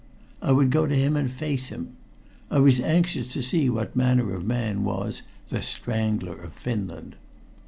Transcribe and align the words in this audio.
I 0.41 0.51
would 0.51 0.71
go 0.71 0.87
to 0.87 0.95
him 0.95 1.15
and 1.15 1.29
face 1.31 1.67
him. 1.67 1.95
I 2.49 2.57
was 2.57 2.79
anxious 2.79 3.31
to 3.33 3.43
see 3.43 3.69
what 3.69 3.95
manner 3.95 4.33
of 4.33 4.43
man 4.43 4.83
was 4.83 5.21
"The 5.49 5.61
Strangler 5.61 6.41
of 6.41 6.53
Finland." 6.53 7.17